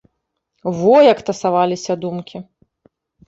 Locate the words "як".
1.07-1.19